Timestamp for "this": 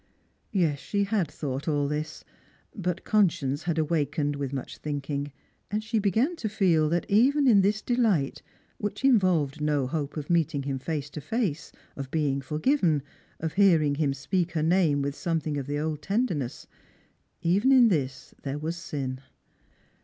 1.87-2.23, 7.61-7.83, 17.89-18.33